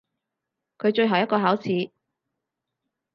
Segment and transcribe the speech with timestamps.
[0.79, 1.91] 佢最後一個考試！